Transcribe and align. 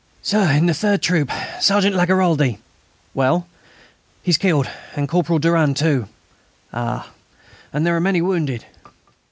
"Sir, 0.23 0.49
in 0.53 0.65
the 0.65 0.73
third 0.73 1.03
troop, 1.03 1.29
Sergeant 1.59 1.95
Lagaraldi...." 1.95 2.57
"Well?" 3.13 3.45
"He's 4.23 4.39
killed,... 4.39 4.67
and 4.95 5.07
Corporal 5.07 5.37
Durand 5.37 5.77
too!" 5.77 6.07
"Ah!" 6.73 7.11
"And 7.71 7.85
there 7.85 7.95
are 7.95 7.99
many 8.01 8.19
wounded." 8.19 8.65